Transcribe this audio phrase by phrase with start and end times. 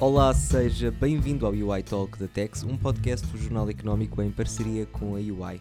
[0.00, 4.86] Olá, seja bem-vindo ao UI Talk da Tex, um podcast do Jornal Económico em parceria
[4.86, 5.60] com a UI.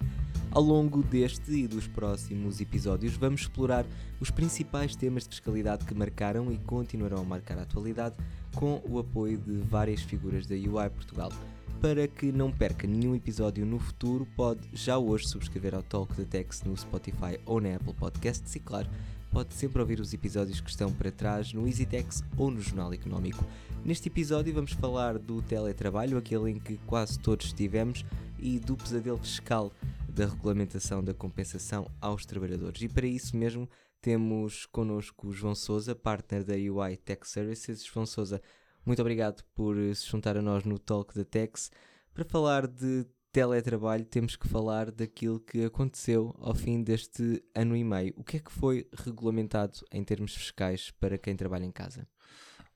[0.50, 3.86] Ao longo deste e dos próximos episódios, vamos explorar
[4.18, 8.16] os principais temas de fiscalidade que marcaram e continuarão a marcar a atualidade,
[8.56, 11.34] com o apoio de várias figuras da UI Portugal.
[11.82, 16.24] Para que não perca nenhum episódio no futuro, pode já hoje subscrever ao Talk da
[16.24, 18.90] Tex no Spotify ou na Apple Podcasts e, claro,
[19.32, 23.46] pode sempre ouvir os episódios que estão para trás no EasyTex ou no Jornal Económico.
[23.86, 28.06] Neste episódio vamos falar do teletrabalho, aquele em que quase todos estivemos,
[28.38, 29.72] e do pesadelo fiscal
[30.08, 32.82] da regulamentação da compensação aos trabalhadores.
[32.82, 33.70] E para isso mesmo
[34.02, 37.84] temos connosco o João Souza, partner da UI Tech Services.
[37.84, 38.42] João Souza,
[38.86, 41.72] muito obrigado por se juntar a nós no Talk da Tex.
[42.14, 47.84] Para falar de teletrabalho, temos que falar daquilo que aconteceu ao fim deste ano e
[47.84, 48.14] meio.
[48.18, 52.08] O que é que foi regulamentado em termos fiscais para quem trabalha em casa?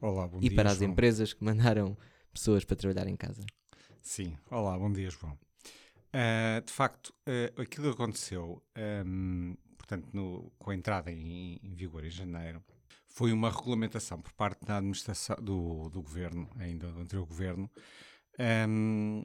[0.04, 0.56] Olá, bom e dia.
[0.58, 0.92] para as João.
[0.92, 1.98] empresas que mandaram
[2.34, 3.42] pessoas para trabalhar em casa.
[4.02, 5.32] Sim, olá, bom dia, João.
[5.32, 8.62] Uh, de facto, uh, aquilo que aconteceu,
[9.06, 12.62] um, portanto, no, com a entrada em, em, vigor em janeiro,
[13.08, 17.72] foi uma regulamentação por parte da administração do, do governo, ainda do anterior governo,
[18.68, 19.24] um,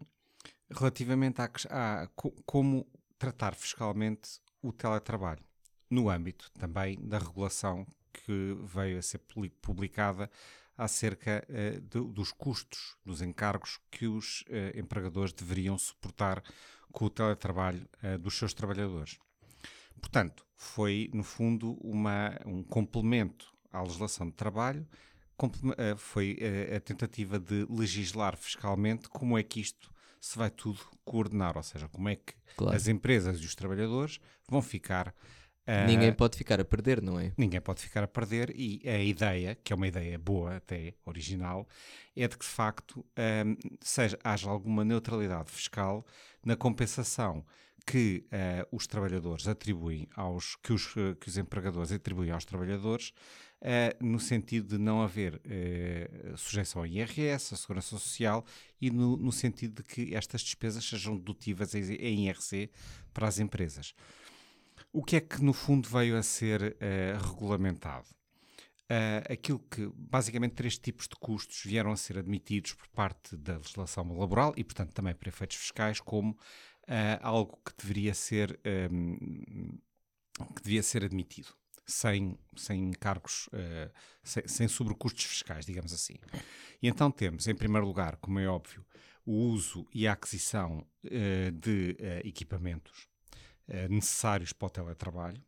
[0.70, 2.86] relativamente a, a co, como
[3.18, 5.42] tratar fiscalmente o teletrabalho,
[5.90, 9.20] no âmbito também da regulação que veio a ser
[9.60, 10.30] publicada
[10.78, 16.40] acerca uh, de, dos custos dos encargos que os uh, empregadores deveriam suportar
[16.92, 19.18] com o teletrabalho uh, dos seus trabalhadores.
[20.00, 24.86] Portanto, foi, no fundo, uma, um complemento à legislação de trabalho,
[25.98, 26.36] foi
[26.74, 31.88] a tentativa de legislar fiscalmente como é que isto se vai tudo coordenar, ou seja,
[31.88, 32.76] como é que claro.
[32.76, 34.18] as empresas e os trabalhadores
[34.48, 35.14] vão ficar
[35.86, 37.32] ninguém pode ficar a perder, não é?
[37.36, 41.66] Ninguém pode ficar a perder e a ideia, que é uma ideia boa, até original,
[42.16, 43.04] é de que de facto
[43.44, 46.04] um, seja, haja alguma neutralidade fiscal
[46.44, 47.44] na compensação
[47.86, 53.14] que uh, os trabalhadores atribuem aos que os, que os empregadores atribuem aos trabalhadores
[53.62, 58.44] uh, no sentido de não haver uh, sujeição ao IRS, à Segurança Social
[58.78, 62.70] e no, no, sentido de que estas despesas sejam dedutivas em IRC
[63.14, 63.94] para as empresas.
[64.92, 68.06] O que é que, no fundo, veio a ser uh, regulamentado?
[68.90, 73.58] Uh, aquilo que, basicamente, três tipos de custos vieram a ser admitidos por parte da
[73.58, 78.58] legislação laboral e, portanto, também para efeitos fiscais, como uh, algo que deveria ser,
[78.90, 79.78] um,
[80.56, 81.48] que devia ser admitido,
[81.86, 86.14] sem, sem cargos, uh, sem, sem sobrecustos fiscais, digamos assim.
[86.80, 88.82] E então temos, em primeiro lugar, como é óbvio,
[89.26, 90.86] o uso e a aquisição
[91.52, 91.94] de
[92.24, 93.06] equipamentos
[93.90, 95.42] necessários para o teletrabalho.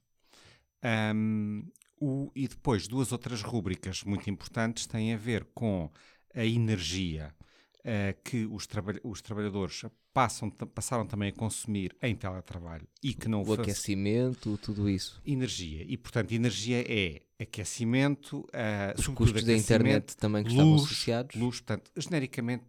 [1.14, 1.64] Um,
[2.00, 5.90] o, e depois, duas outras rúbricas muito importantes têm a ver com
[6.34, 7.34] a energia
[7.80, 13.28] uh, que os, traba os trabalhadores passam, passaram também a consumir em teletrabalho e que
[13.28, 15.20] não o aquecimento, tudo isso.
[15.26, 15.84] Energia.
[15.86, 21.36] E, portanto, energia é aquecimento, uh, os custos da internet também que luz, estavam associados.
[21.36, 22.64] Luz, portanto, genericamente,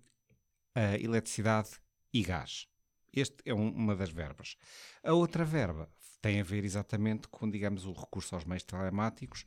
[0.78, 1.70] uh, eletricidade
[2.14, 2.68] e gás.
[3.14, 4.56] Este é um, uma das verbas.
[5.04, 5.90] A outra verba
[6.22, 9.42] tem a ver exatamente com, digamos, o recurso aos meios telemáticos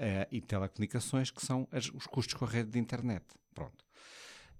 [0.00, 3.24] uh, e telecomunicações, que são as, os custos com a rede de internet.
[3.54, 3.84] Pronto.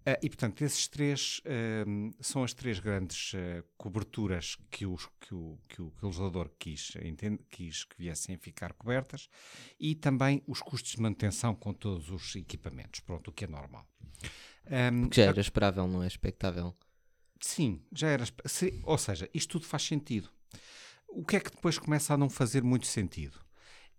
[0.07, 3.33] Uh, e, portanto, esses três uh, são as três grandes
[3.79, 8.35] coberturas que, os, que, o, que, o, que o legislador quis, entende, quis que viessem
[8.35, 9.29] a ficar cobertas
[9.81, 13.01] e também os custos de manutenção com todos os equipamentos.
[13.01, 13.89] Pronto, o que é normal.
[14.67, 16.75] Um, que já era esperável, não é expectável.
[17.45, 18.25] Sim, já era.
[18.47, 20.31] Se, ou seja, isto tudo faz sentido.
[21.07, 23.39] O que é que depois começa a não fazer muito sentido?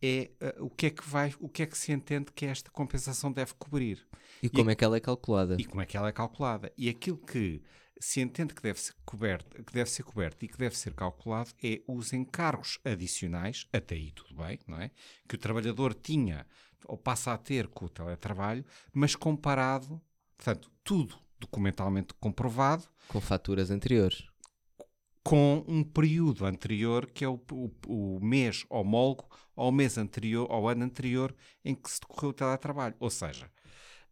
[0.02, 2.72] É uh, o que é que vai, o que é que se entende que esta
[2.72, 4.04] compensação deve cobrir.
[4.42, 5.58] E, e como é que ela é calculada?
[5.60, 6.74] E como é que ela é calculada.
[6.76, 7.62] E aquilo que
[8.00, 11.52] se entende que deve ser coberto, que deve ser coberto e que deve ser calculado
[11.64, 14.90] é os encargos adicionais, até aí tudo bem, não é?
[15.30, 16.48] Que o trabalhador tinha
[16.88, 20.02] ou passa a ter com o teletrabalho, mas comparado,
[20.36, 22.84] portanto, tudo documentalmente comprovado.
[23.08, 24.24] Com faturas anteriores.
[25.24, 29.26] Com um período anterior, que é o, o, o mês homólogo
[29.56, 32.96] ao mês anterior, ao ano anterior, em que se decorreu o teletrabalho.
[33.00, 33.50] Ou seja,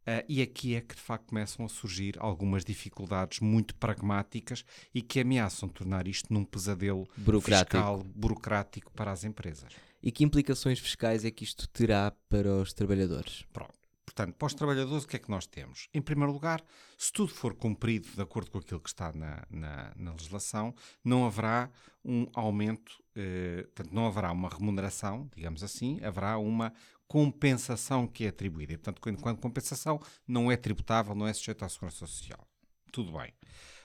[0.04, 5.02] Uh, e aqui é que de facto começam a surgir algumas dificuldades muito pragmáticas e
[5.02, 7.78] que ameaçam tornar isto num pesadelo burocrático.
[7.78, 9.72] fiscal burocrático para as empresas.
[10.02, 13.46] E que implicações fiscais é que isto terá para os trabalhadores?
[13.54, 13.83] Pronto.
[14.16, 15.90] Portanto, para os trabalhadores, o que é que nós temos?
[15.92, 16.64] Em primeiro lugar,
[16.98, 21.26] se tudo for cumprido de acordo com aquilo que está na, na, na legislação, não
[21.26, 21.72] haverá
[22.06, 26.72] um aumento, eh, portanto, não haverá uma remuneração, digamos assim, haverá uma
[27.08, 28.74] compensação que é atribuída.
[28.74, 32.48] E, portanto, quando compensação não é tributável, não é sujeito à segurança social.
[32.92, 33.34] Tudo bem.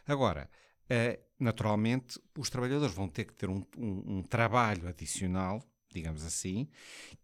[0.06, 0.50] Agora,
[0.90, 6.68] uh, naturalmente, os trabalhadores vão ter que ter um, um, um trabalho adicional, digamos assim,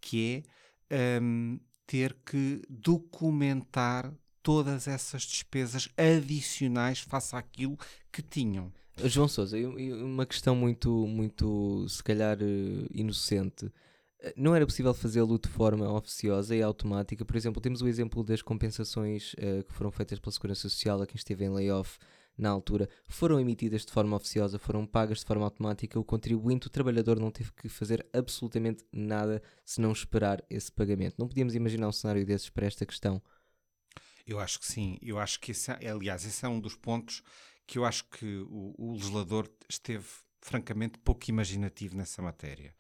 [0.01, 0.43] que
[0.89, 7.78] é um, ter que documentar todas essas despesas adicionais face àquilo
[8.12, 8.72] que tinham.
[9.04, 13.72] João Sousa, uma questão muito, muito se calhar eh, inocente.
[14.20, 17.25] Eh, não era possível fazê-lo de forma oficiosa e automática?
[17.25, 21.06] Por exemplo, temos o exemplo das compensações uh, que foram feitas pela Segurança Social a
[21.06, 21.98] quem esteve em layoff
[22.36, 26.70] na altura, foram emitidas de forma oficiosa, foram pagas de forma automática, o contribuinte, o
[26.70, 31.16] trabalhador, não teve que fazer absolutamente nada se não esperar esse pagamento.
[31.19, 33.22] Não podíamos imaginar um cenário desses para esta questão?
[34.26, 34.98] Eu acho que sim.
[35.02, 37.22] Eu acho que, esse, é, aliás, esse é um dos pontos
[37.66, 40.06] que eu acho que o, o legislador esteve
[40.44, 42.75] francamente pouco imaginativo nessa matéria.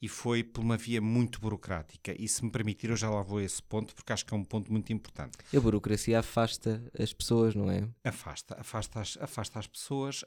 [0.00, 2.14] E foi por uma via muito burocrática.
[2.16, 4.36] E se me permitir, eu já lá vou a esse ponto, porque acho que é
[4.36, 5.36] um ponto muito importante.
[5.54, 7.88] A burocracia afasta as pessoas, não é?
[8.04, 10.24] Afasta, afasta as, afasta as pessoas,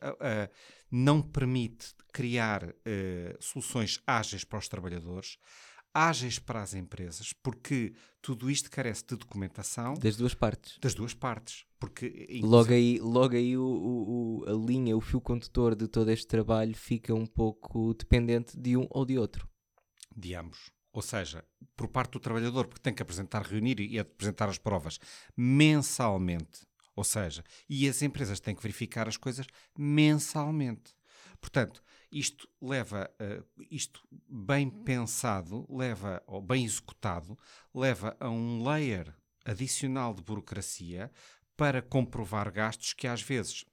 [0.91, 2.73] não permite criar uh,
[3.39, 5.37] soluções ágeis para os trabalhadores
[5.93, 9.93] ágeis para as empresas, porque tudo isto carece de documentação.
[9.95, 10.77] Das duas partes.
[10.79, 11.65] Das duas partes.
[11.81, 16.27] Porque, logo aí, logo aí o, o, a linha, o fio condutor de todo este
[16.27, 19.49] trabalho fica um pouco dependente de um ou de outro.
[20.15, 20.71] De ambos.
[20.93, 21.43] Ou seja,
[21.75, 24.99] por parte do trabalhador, porque tem que apresentar, reunir e apresentar as provas
[25.35, 26.67] mensalmente.
[26.95, 30.93] Ou seja, e as empresas têm que verificar as coisas mensalmente.
[31.39, 31.81] Portanto,
[32.11, 37.35] isto leva, uh, isto bem pensado, leva, ou bem executado,
[37.73, 41.11] leva a um layer adicional de burocracia
[41.55, 43.65] para comprovar gastos que às vezes,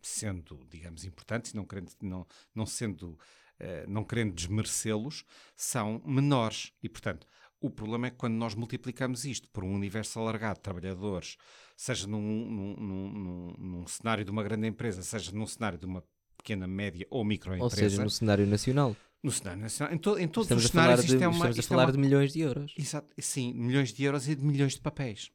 [0.00, 5.24] sendo, digamos, importantes, não querendo, não, não sendo, uh, não querendo desmerecê-los,
[5.56, 6.72] são menores.
[6.82, 7.26] E, portanto,
[7.60, 11.36] o problema é que quando nós multiplicamos isto por um universo alargado de trabalhadores,
[11.76, 16.04] seja num, num, num, num, cenário de uma grande empresa, seja num cenário de uma
[16.36, 17.64] pequena, média ou microempresa.
[17.64, 18.96] Ou seja, no cenário nacional.
[19.22, 19.94] No cenário nacional.
[19.94, 21.36] Em, to, em todos estamos os cenários de, isto é uma...
[21.36, 21.92] Estamos a falar é uma...
[21.92, 22.74] de milhões de euros.
[22.76, 23.08] Exato.
[23.18, 25.30] Sim, milhões de euros e de milhões de papéis.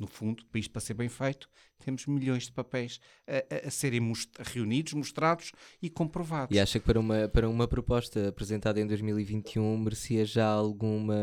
[0.00, 1.48] No fundo, para isto para ser bem feito,
[1.78, 6.54] temos milhões de papéis a, a, a serem most reunidos, mostrados e comprovados.
[6.54, 11.14] E acha que para uma, para uma proposta apresentada em 2021 merecia já alguma,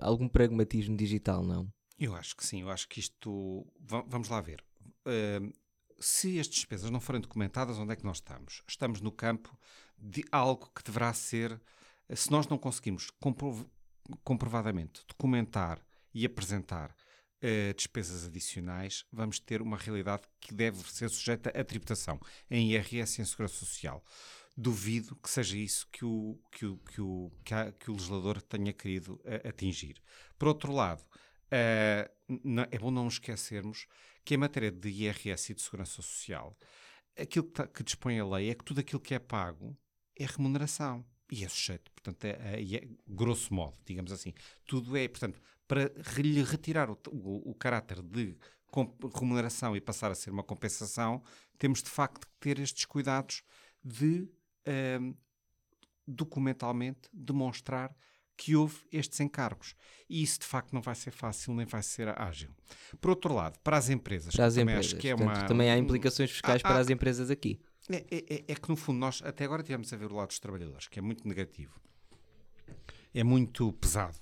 [0.00, 1.68] algum pragmatismo digital, não?
[1.98, 2.62] Eu acho que sim.
[2.62, 3.66] Eu acho que isto...
[4.06, 4.64] Vamos lá ver.
[5.06, 5.52] Uh,
[6.00, 8.62] se as despesas não forem documentadas, onde é que nós estamos?
[8.68, 9.56] Estamos no campo
[9.98, 11.60] de algo que deverá ser,
[12.14, 13.64] se nós não conseguimos comprov
[14.22, 15.80] comprovadamente documentar
[16.12, 16.94] e apresentar
[17.44, 22.18] uh, despesas adicionais, vamos ter uma realidade que deve ser sujeita à tributação
[22.50, 24.02] em IRS e em Segurança Social.
[24.56, 28.40] Duvido que seja isso que o, que o, que o, que a, que o legislador
[28.40, 30.00] tenha querido uh, atingir.
[30.38, 33.86] Por outro lado, uh, não, é bom não esquecermos
[34.24, 36.56] que em matéria de IRS e de segurança social,
[37.18, 39.76] aquilo que, tá, que dispõe a lei é que tudo aquilo que é pago
[40.16, 44.34] é remuneração e é sujeito, portanto, é, é, é, grosso modo, digamos assim.
[44.66, 48.36] Tudo é, portanto, para lhe retirar o, o, o caráter de
[49.14, 51.22] remuneração e passar a ser uma compensação,
[51.58, 53.42] temos de facto que ter estes cuidados
[53.82, 54.28] de
[55.00, 55.14] um,
[56.06, 57.94] documentalmente demonstrar
[58.36, 59.74] que houve estes encargos.
[60.08, 62.50] E isso de facto não vai ser fácil nem vai ser ágil.
[63.00, 65.46] Por outro lado, para as empresas, para as também empresas, acho que é portanto, uma.
[65.46, 67.60] Também há implicações fiscais ah, para as empresas aqui.
[67.90, 70.28] É, é, é, é, que no fundo nós até agora tivemos a ver o lado
[70.28, 71.80] dos trabalhadores, que é muito negativo.
[73.12, 74.18] É muito pesado.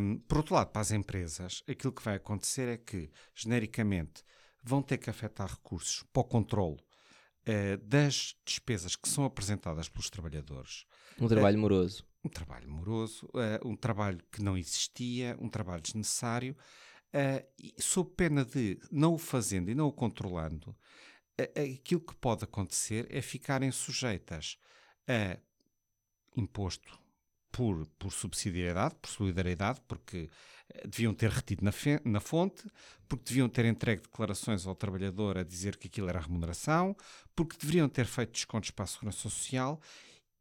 [0.00, 4.22] Um, por outro lado, para as empresas, aquilo que vai acontecer é que, genericamente,
[4.62, 10.10] vão ter que afetar recursos para o controle uh, das despesas que são apresentadas pelos
[10.10, 10.86] trabalhadores.
[11.18, 15.82] Um trabalho uh, moroso um trabalho moroso, uh, um trabalho que não existia, um trabalho
[15.82, 16.56] desnecessário,
[17.14, 20.74] uh, sob pena de, não o fazendo e não o controlando,
[21.38, 24.58] aquilo que pode acontecer é ficarem sujeitas
[25.08, 25.38] a
[26.36, 26.98] imposto
[27.50, 30.28] por, por subsidiariedade, por solidariedade, porque
[30.84, 31.72] deviam ter retido na,
[32.04, 32.64] na, fonte,
[33.08, 36.96] porque deviam ter entregue declarações ao trabalhador a dizer que aquilo era remuneração,
[37.34, 39.80] porque deveriam ter feito descontos para a segurança social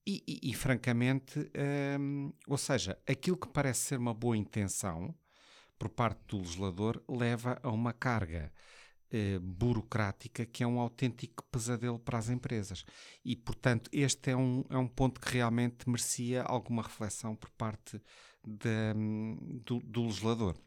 [0.06, 1.52] e, e, e francamente,
[2.00, 5.14] hum, ou seja, aquilo que parece ser uma boa intenção
[5.78, 8.52] por parte do legislador leva a uma carga
[9.16, 12.84] eh, burocrática que é um autêntico pesadelo para as empresas.
[13.24, 18.02] E, portanto, este é um, é um ponto que realmente merecia alguma reflexão por parte
[18.44, 20.58] do, do legislador.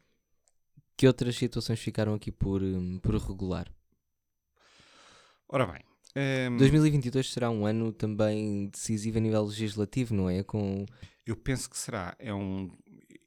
[0.95, 3.69] Que outras situações ficaram aqui por, hum, por regular?
[5.49, 5.83] Ora bem,
[6.49, 10.41] um, 2022 será um ano também decisivo a nível legislativo, não é?
[10.41, 10.85] Com...
[11.25, 12.15] Eu penso que será.
[12.17, 12.71] É um,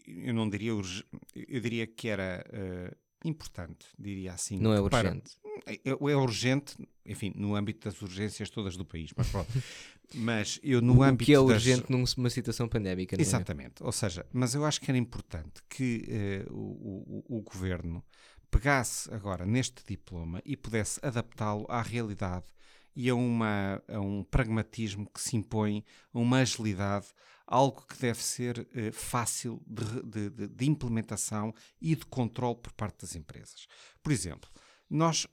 [0.06, 4.58] eu não diria, eu diria que era uh, importante, diria assim.
[4.58, 5.38] Não é urgente.
[5.42, 9.50] Para, é, é, urgente, enfim, no âmbito das urgências todas do país, mas pronto.
[10.14, 11.46] mas eu no o âmbito que é das...
[11.46, 13.26] urgente numa situação pandémica, não é?
[13.26, 13.82] Exatamente.
[13.82, 13.86] É?
[13.86, 18.04] Ou seja, mas eu acho que era importante que uh, o, o, o governo
[18.50, 22.46] pegasse agora neste diploma e pudesse adaptá-lo à realidade
[22.94, 27.06] e a, uma, a um pragmatismo que se impõe, a uma agilidade,
[27.50, 33.00] algo que deve ser eh, fácil de, de, de, implementação e de controle por parte
[33.00, 33.66] das empresas.
[34.00, 34.48] Por exemplo,
[34.88, 35.26] nós,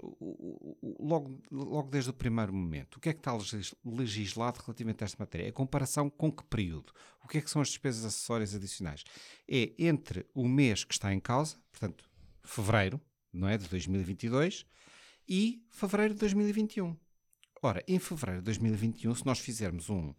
[1.00, 3.38] logo, logo desde o primeiro momento, o que é que está
[3.86, 5.50] legislado relativamente a esta matéria?
[5.50, 6.92] A comparação com que período?
[7.24, 9.04] O que é que são as despesas acessórias adicionais?
[9.48, 12.10] É entre o mês que está em causa, portanto,
[12.44, 13.00] fevereiro,
[13.32, 14.66] não é, de 2022,
[15.30, 16.96] e fevereiro de 2021.
[17.62, 20.14] Ora, em fevereiro de 2021, se nós fizermos um.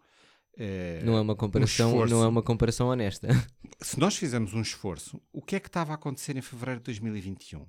[0.59, 3.29] Uh, não é uma comparação, um esforço, não é uma comparação honesta.
[3.81, 6.85] Se nós fizermos um esforço, o que é que estava a acontecer em fevereiro de
[6.87, 7.65] 2021?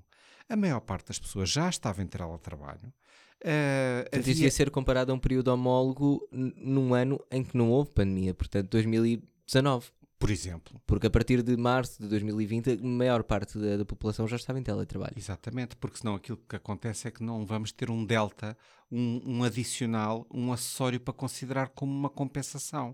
[0.50, 2.92] A maior parte das pessoas já estava em teletrabalho.
[3.44, 4.34] Uh, havia...
[4.34, 8.34] Isso ia ser comparado a um período homólogo num ano em que não houve pandemia,
[8.34, 9.92] portanto 2019.
[10.20, 10.82] Por exemplo.
[10.86, 14.60] Porque a partir de março de 2020, a maior parte da, da, população já estava
[14.60, 15.14] em teletrabalho.
[15.18, 18.58] Exatamente, porque senão aquilo que acontece é que não vamos ter um delta,
[18.92, 22.94] um, um adicional, um acessório para considerar como uma compensação.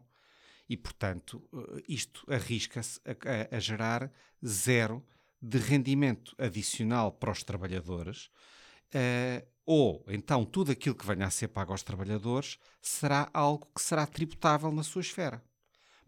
[0.70, 4.12] E, portanto, eh, isto arrisca-se a, a, a gerar
[4.46, 5.04] zero
[5.42, 8.30] de rendimento adicional para os trabalhadores,
[8.94, 13.82] uh, ou então tudo aquilo que venha a ser pago aos trabalhadores será algo que
[13.82, 15.44] será tributável na sua esfera.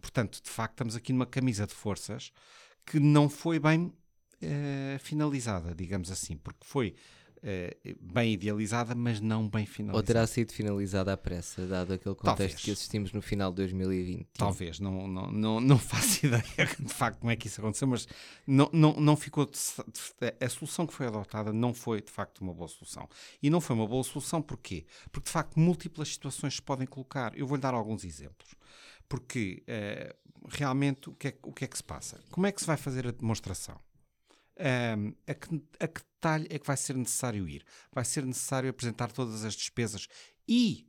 [0.02, 2.32] Portanto, de facto, estamos aqui numa camisa de forças
[2.86, 6.96] que não foi bem uh, finalizada, digamos assim, porque foi
[7.38, 9.98] uh, bem idealizada, mas não bem finalizada.
[9.98, 12.62] Ou terá sido finalizada à pressa, dado aquele contexto Talvez.
[12.62, 14.28] que assistimos no final de 2020?
[14.38, 16.44] Talvez, não, não, não, não faço ideia
[16.80, 18.08] de facto como é que isso aconteceu, mas
[18.46, 19.46] não, não, não ficou.
[19.46, 23.08] De, de, a solução que foi adotada não foi de facto uma boa solução.
[23.42, 24.86] E não foi uma boa solução porquê?
[25.12, 27.38] Porque de facto múltiplas situações se podem colocar.
[27.38, 28.56] Eu vou-lhe dar alguns exemplos.
[29.10, 32.22] Porque uh, realmente o que, é, o que é que se passa?
[32.32, 33.80] Como é que se vai fazer a demonstração?
[34.60, 37.64] Um, a, que, a que detalhe é que vai ser necessário ir?
[37.92, 40.08] Vai ser necessário apresentar todas as despesas
[40.48, 40.88] e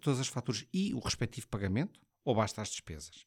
[0.00, 2.00] todas as faturas e o respectivo pagamento?
[2.24, 3.26] Ou basta as despesas?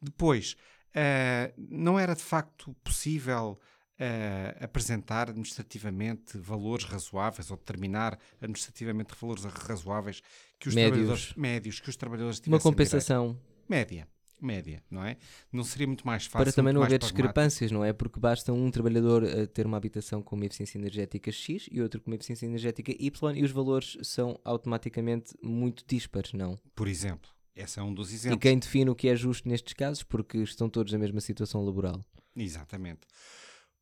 [0.00, 0.56] Depois,
[0.90, 3.60] uh, não era de facto possível
[3.98, 10.22] uh, apresentar administrativamente valores razoáveis ou determinar administrativamente valores razoáveis
[10.58, 10.96] que os médios.
[10.96, 13.68] trabalhadores médios que os trabalhadores tivessem uma compensação direito.
[13.68, 14.08] média
[14.40, 15.16] média, não é?
[15.52, 16.44] Não seria muito mais fácil.
[16.44, 17.92] Para também não haver discrepâncias, não é?
[17.92, 22.00] Porque basta um trabalhador uh, ter uma habitação com uma eficiência energética X e outro
[22.00, 26.58] com uma eficiência energética Y e os valores são automaticamente muito dispares, não?
[26.74, 28.36] Por exemplo, esse é um dos exemplos.
[28.36, 31.64] E quem define o que é justo nestes casos, porque estão todos na mesma situação
[31.64, 32.04] laboral.
[32.36, 33.00] Exatamente.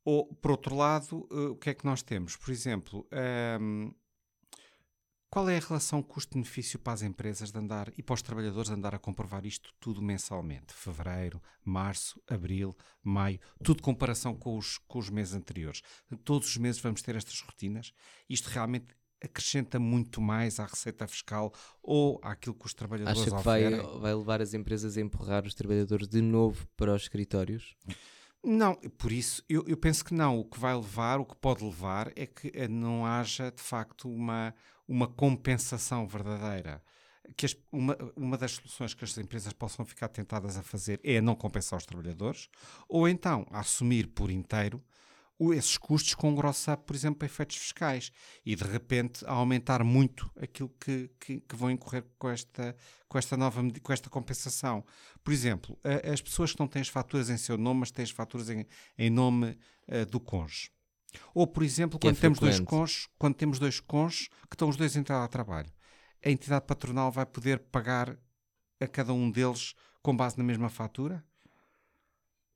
[0.04, 2.36] Ou, por outro lado, uh, o que é que nós temos?
[2.36, 3.94] Por exemplo, um, ehm,
[5.36, 8.74] qual é a relação custo-benefício para as empresas de andar e para os trabalhadores de
[8.74, 10.72] andar a comprovar isto tudo mensalmente?
[10.72, 12.74] Fevereiro, março, abril,
[13.04, 15.82] maio, tudo comparação com os, com os meses anteriores.
[16.24, 17.92] Todos os meses vamos ter estas rotinas.
[18.30, 18.86] Isto realmente
[19.22, 21.52] acrescenta muito mais à receita fiscal
[21.82, 25.52] ou àquilo que os trabalhadores Acha que vai, vai levar as empresas a empurrar os
[25.52, 27.76] trabalhadores de novo para os escritórios?
[28.48, 30.38] Não, por isso eu, eu, penso que não.
[30.38, 34.08] O que vai levar, o que pode levar, é que eh, não haja de facto
[34.08, 34.54] uma,
[34.86, 36.80] uma compensação verdadeira.
[37.36, 41.20] Que as, uma, uma das soluções que as empresas possam ficar tentadas a fazer é
[41.20, 42.48] não compensar os trabalhadores,
[42.88, 44.80] ou então assumir por inteiro
[45.52, 48.10] esses custos com grossa, por exemplo, efeitos fiscais
[48.44, 52.74] e de repente aumentar muito aquilo que, que, que, vão incorrer com esta,
[53.08, 54.84] com esta nova com esta compensação.
[55.22, 55.78] Por exemplo,
[56.10, 58.66] as pessoas que não têm as faturas em seu nome, mas têm as faturas em,
[58.96, 60.70] em nome uh, do cônjuge.
[61.34, 64.76] Ou, por exemplo, quando, é temos dois cônjuges, quando temos dois cônjuges que estão os
[64.76, 65.70] dois em trabalho,
[66.24, 68.18] a entidade patronal vai poder pagar
[68.80, 71.24] a cada um deles com base na mesma fatura?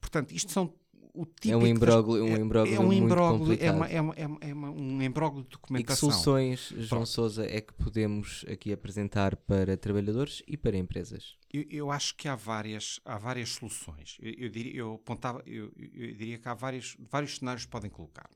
[0.01, 0.75] Portanto, isto são
[1.15, 1.53] o típico.
[1.53, 5.03] É um imbróglio, um imbróglio é, um imbróglio, é, uma, é, uma, é, uma, um
[5.03, 6.09] imbróglio de documentação.
[6.09, 7.07] E que soluções, João.
[7.07, 11.37] Sousa, é que podemos aqui apresentar para trabalhadores e para empresas?
[11.53, 14.17] Eu, eu acho que há várias, há várias soluções.
[14.21, 17.91] Eu, eu, diria, eu, apontava, eu, eu diria que há vários, vários cenários que podem
[17.91, 18.29] colocar.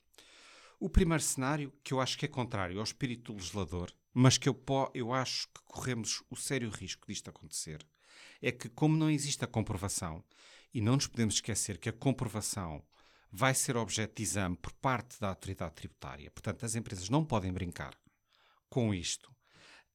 [0.81, 4.49] O primeiro cenário, que eu acho que é contrário ao espírito do legislador, mas que
[4.49, 4.61] eu,
[4.93, 7.85] eu acho que corremos o sério risco disto acontecer,
[8.41, 10.23] é que, como não existe a comprovação,
[10.75, 12.85] e não nos podemos esquecer que a comprovação
[13.31, 16.31] vai ser objeto de exame por parte da autoridade tributária.
[16.31, 17.97] Portanto, as empresas não podem brincar
[18.69, 19.31] com isto.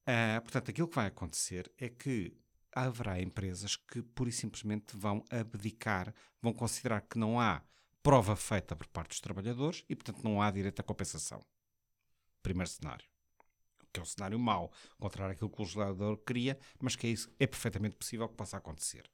[0.02, 2.34] Uh, portanto, aquilo que vai acontecer é que
[2.72, 7.62] haverá empresas que pura e simplesmente vão abdicar, vão considerar que não há
[8.02, 11.40] prova feita por parte dos trabalhadores e, portanto, não há direito à compensação.
[12.42, 13.06] Primeiro cenário.
[13.92, 17.30] Que é um cenário mau, contrário àquilo que o legislador queria, mas que é, isso,
[17.38, 19.10] é perfeitamente possível que possa acontecer.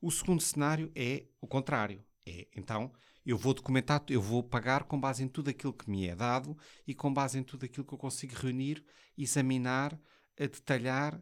[0.00, 2.04] O segundo cenário é o contrário.
[2.26, 2.92] É, então,
[3.24, 6.56] eu vou documentar, eu vou pagar com base em tudo aquilo que me é dado
[6.86, 8.84] e com base em tudo aquilo que eu consigo reunir,
[9.16, 9.98] examinar,
[10.36, 11.20] detalhar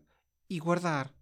[0.48, 1.12] e guardar.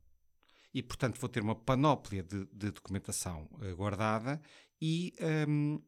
[0.73, 4.41] E, portanto, vou ter uma panóplia de, de documentação uh, guardada
[4.81, 5.15] e.
[5.49, 5.81] Um,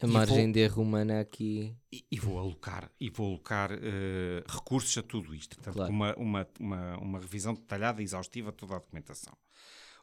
[0.00, 1.76] a margem vou, de erro humana aqui.
[1.90, 5.56] E, e, vou alocar, e vou alocar uh, recursos a tudo isto.
[5.56, 5.92] Portanto, claro.
[5.92, 9.36] uma, uma, uma, uma revisão detalhada e exaustiva de toda a documentação.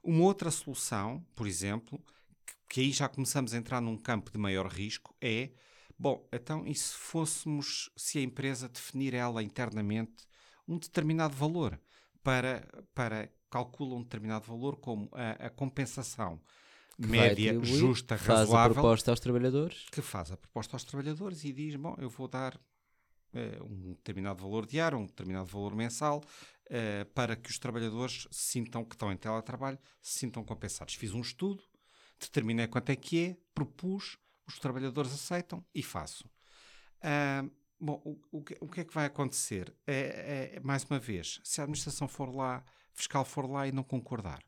[0.03, 2.03] Uma outra solução, por exemplo,
[2.45, 5.51] que, que aí já começamos a entrar num campo de maior risco, é
[5.97, 10.25] bom, então e se fôssemos, se a empresa definir ela internamente
[10.67, 11.79] um determinado valor
[12.23, 16.41] para, para calcula um determinado valor como a, a compensação
[16.95, 18.57] que média, justa, faz razoável.
[18.57, 19.85] Faz a proposta aos trabalhadores.
[19.91, 22.59] Que faz a proposta aos trabalhadores e diz, bom, eu vou dar
[23.63, 26.23] um determinado valor diário, um determinado valor mensal,
[26.69, 30.95] eh, para que os trabalhadores sintam que estão em teletrabalho, se sintam compensados.
[30.95, 31.63] Fiz um estudo,
[32.19, 36.29] determinei quanto é que é, propus, os trabalhadores aceitam e faço.
[37.83, 39.75] Bom, o, o, que, o, que, é que vai acontecer?
[39.87, 43.81] É, é, mais uma vez, se a administração for lá, fiscal for lá e não
[43.81, 44.43] concordar,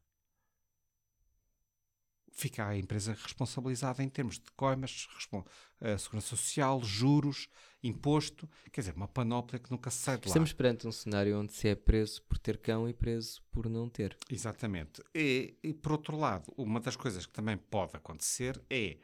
[2.34, 7.48] fica a empresa responsabilizada em termos de coimas, uh, segurança social, juros,
[7.84, 10.28] imposto, quer dizer, uma panóplia que nunca se sai de lá.
[10.28, 13.88] Estamos perante um cenário onde se é preso por ter cão e preso por não
[13.90, 14.18] ter.
[14.30, 15.02] Exatamente.
[15.14, 18.98] E, e por outro lado, uma das coisas que também pode acontecer é,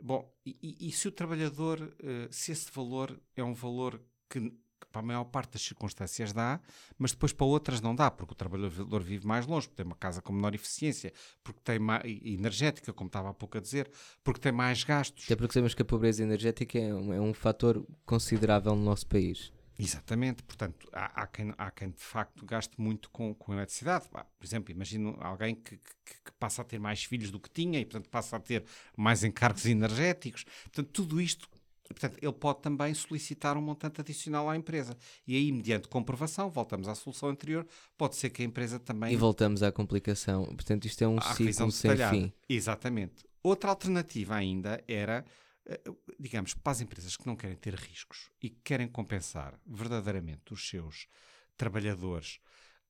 [0.00, 4.52] bom, e, e se o trabalhador, uh, se esse valor é um valor que
[4.86, 6.60] para a maior parte das circunstâncias dá,
[6.98, 9.96] mas depois para outras não dá, porque o trabalhador vive mais longe, porque tem uma
[9.96, 13.90] casa com menor eficiência, porque tem mais energética, como estava há pouco a dizer,
[14.22, 15.24] porque tem mais gastos.
[15.24, 19.06] Até porque sabemos que a pobreza energética é um, é um fator considerável no nosso
[19.06, 19.52] país.
[19.82, 24.06] Exatamente, portanto, há, há, quem, há quem de facto gaste muito com, com eletricidade.
[24.10, 27.80] Por exemplo, imagino alguém que, que, que, passa a ter mais filhos do que tinha
[27.80, 28.62] e, portanto, passa a ter
[28.94, 30.44] mais encargos energéticos.
[30.64, 31.48] Portanto, tudo isto
[31.90, 34.96] Portanto, ele pode também solicitar um montante adicional à empresa.
[35.26, 37.66] E aí, mediante comprovação, voltamos à solução anterior,
[37.98, 39.12] pode ser que a empresa também.
[39.12, 40.44] E voltamos à complicação.
[40.44, 42.32] Portanto, isto é um ciclo sem fim.
[42.48, 43.24] Exatamente.
[43.42, 45.24] Outra alternativa ainda era,
[45.66, 45.80] eh,
[46.18, 50.68] digamos, para as empresas que não querem ter riscos e que querem compensar verdadeiramente os
[50.68, 51.08] seus
[51.56, 52.38] trabalhadores,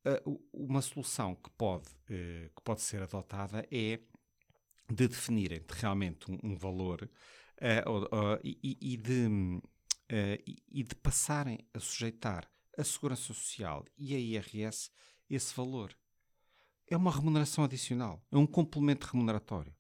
[0.05, 4.01] eh, uma solução que pode, eh, que pode ser adotada é
[4.89, 7.09] de definirem realmente um valor
[7.61, 9.63] uh, uh, e, e, de, uh,
[10.71, 14.91] e de passarem a sujeitar a Segurança Social e a IRS
[15.29, 15.95] esse valor.
[16.89, 19.73] É uma remuneração adicional, é um complemento remuneratório.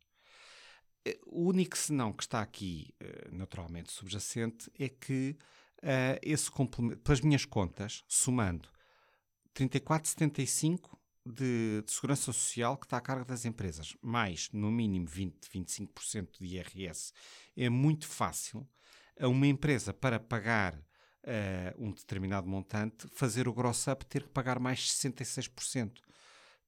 [1.26, 2.94] O único senão que está aqui
[3.32, 5.36] naturalmente subjacente é que
[6.22, 8.68] esse complemento, pelas minhas contas, somando
[9.54, 15.48] 34,75 de, de, segurança social que está a cargo das empresas, mais no mínimo 20,
[15.48, 17.12] 25% de IRS,
[17.56, 18.66] é muito fácil
[19.18, 20.80] a uma empresa para pagar uh,
[21.78, 25.98] um determinado montante, fazer o gross-up ter que pagar mais 66%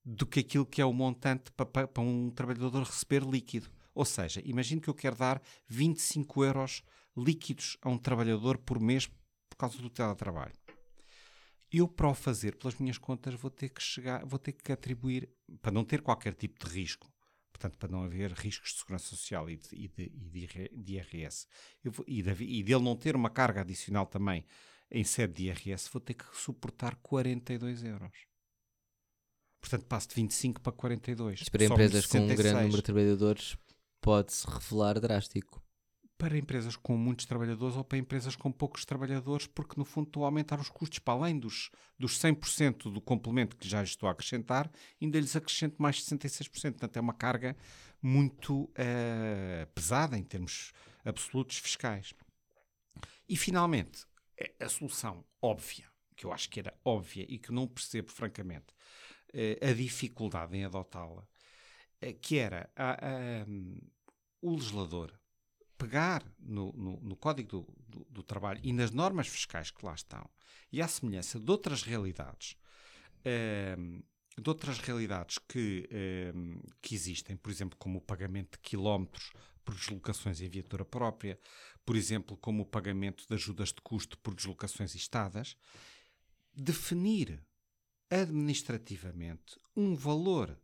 [0.04, 3.70] do que aquilo que é o montante para, para um trabalhador receber líquido.
[3.94, 6.82] Ou seja, imagine que eu quero dar 25 euros
[7.16, 9.06] líquidos a um trabalhador por mês
[9.48, 10.61] por causa do teletrabalho
[11.72, 15.28] eu para o fazer pelas minhas contas vou ter que chegar, vou ter que atribuir,
[15.60, 17.10] para não ter qualquer tipo de risco,
[17.50, 20.12] portanto para não haver riscos de segurança social e de, e de,
[20.72, 21.46] e de IRS,
[21.84, 24.44] vou, e, de, e dele não ter uma carga adicional também
[24.90, 28.26] em sede de IRS, vou ter que suportar 42 euros.
[29.58, 31.40] Portanto, passo de 25 para 42.
[31.40, 33.56] Isto para empresas com um grande número de trabalhadores
[34.00, 35.62] pode-se revelar drástico
[36.18, 40.22] para empresas com muitos trabalhadores ou para empresas com poucos trabalhadores, porque no fundo estou
[40.24, 44.12] a aumentar os custos para além dos, dos 100% do complemento que já estou a
[44.12, 44.70] acrescentar,
[45.00, 46.50] ainda lhes acrescento mais 66%.
[46.50, 47.56] Portanto, é uma carga
[48.00, 50.72] muito uh, pesada em termos
[51.04, 52.14] absolutos fiscais.
[53.28, 54.04] E finalmente,
[54.36, 58.72] é a solução óbvia, que eu acho que era óbvia e que não percebo francamente
[59.34, 63.80] uh, a dificuldade em adotá-la, uh, que era a, a, um,
[64.40, 65.12] o legislador
[65.82, 69.94] pegar no, no, no Código do, do, do, Trabalho e nas normas fiscais que lá
[69.94, 70.30] estão,
[70.70, 72.56] e à semelhança de outras realidades,
[73.24, 74.00] ehm,
[74.38, 79.32] de outras realidades que, ehm, que existem, por exemplo, como o pagamento de quilómetros
[79.64, 81.36] por deslocações em viatura própria,
[81.84, 85.56] por exemplo, como o pagamento de ajudas de custo por deslocações estadas,
[86.54, 87.44] definir
[88.08, 90.56] administrativamente um valor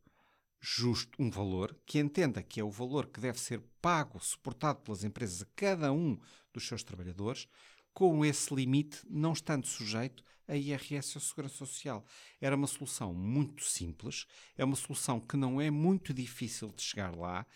[0.60, 5.04] justo, um valor que entenda que é o valor que deve ser pago, suportado pelas
[5.04, 6.18] empresas a cada um
[6.52, 7.48] dos seus trabalhadores,
[7.92, 12.04] com esse limite não estando sujeito a IRS ou Segurança Social.
[12.40, 17.14] Era uma solução muito simples, é uma solução que não é muito difícil de chegar
[17.14, 17.46] lá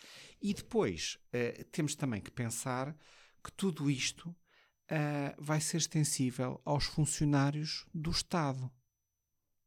[0.41, 2.95] e depois uh, temos também que pensar
[3.43, 8.71] que tudo isto uh, vai ser extensível aos funcionários do Estado.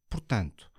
[0.08, 0.70] Portanto,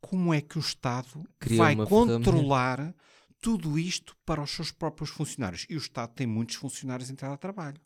[0.00, 3.02] como é que o Estado Cria vai controlar ferramenta.
[3.40, 5.66] tudo isto para os seus próprios funcionários?
[5.68, 7.80] E o Estado tem muitos funcionários em teletrabalho.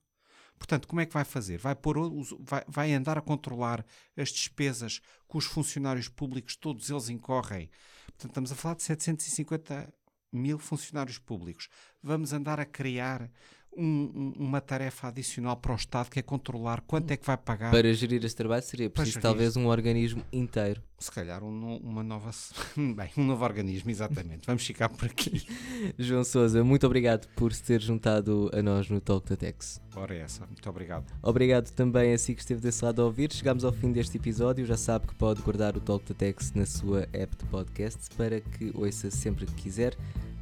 [0.59, 1.59] Portanto, como é que vai fazer?
[1.59, 1.97] Vai, pôr,
[2.41, 3.85] vai, vai andar a controlar
[4.17, 7.69] as despesas que os funcionários públicos, todos eles incorrem.
[8.07, 9.93] Portanto, estamos a falar de 750
[10.33, 11.69] mil funcionários públicos.
[12.03, 13.31] Vamos andar a criar
[13.77, 17.71] um, uma tarefa adicional para o Estado que é controlar quanto é que vai pagar.
[17.71, 20.83] Para gerir este trabalho seria preciso talvez um organismo inteiro.
[20.99, 22.31] Se calhar um, uma nova.
[22.77, 24.47] Bem, um novo organismo, exatamente.
[24.47, 25.45] Vamos ficar por aqui.
[25.99, 29.81] João Souza, muito obrigado por se ter juntado a nós no Talk da Tex.
[29.97, 30.47] Ora, é essa.
[30.47, 31.13] Muito obrigado.
[31.21, 33.33] Obrigado também a si que esteve desse lado a ouvir.
[33.33, 34.65] Chegamos ao fim deste episódio.
[34.65, 38.41] Já sabe que pode guardar o Talk da Tex na sua app de podcast para
[38.41, 39.97] que ouça sempre que quiser.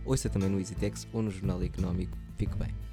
[0.05, 2.17] Ouça também no EasyTex ou no Jornal Económico.
[2.37, 2.90] Fique bem.